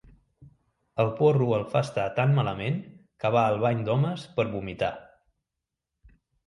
El 1.03 1.11
porro 1.19 1.49
el 1.59 1.67
fa 1.75 1.83
estar 1.87 2.07
tan 2.21 2.33
malament 2.39 2.81
que 3.25 3.33
va 3.39 3.47
al 3.51 3.61
bany 3.67 3.87
d'homes 3.91 4.29
per 4.41 4.51
vomitar. 4.59 4.95